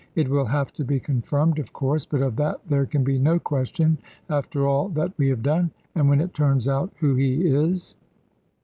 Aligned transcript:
It 0.15 0.27
will 0.29 0.45
have 0.45 0.73
to 0.73 0.83
be 0.83 0.99
confirmed, 0.99 1.59
of 1.59 1.73
course; 1.73 2.07
but 2.07 2.23
of 2.23 2.35
that 2.37 2.59
there 2.67 2.87
can 2.87 3.03
be 3.03 3.19
no 3.19 3.37
question, 3.37 3.99
after 4.31 4.67
all 4.67 4.89
that 4.89 5.13
we 5.15 5.27
have 5.29 5.43
done; 5.43 5.69
and 5.93 6.09
when 6.09 6.19
it 6.21 6.33
turns 6.33 6.67
out 6.67 6.91
who 6.97 7.13
he 7.13 7.45
is." 7.45 7.95